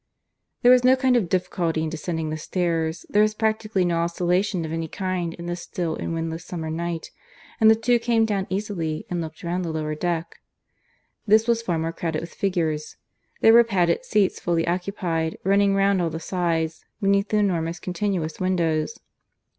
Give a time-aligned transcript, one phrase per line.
[0.63, 4.65] There was no kind of difficulty in descending the stairs; there was practically no oscillation
[4.65, 7.11] of any kind in this still and windless summer night,
[7.59, 10.39] and the two came down easily and looked round the lower deck.
[11.27, 12.95] This was far more crowded with figures:
[13.41, 18.39] there were padded seats fully occupied running round all the sides, beneath the enormous continuous
[18.39, 18.99] windows.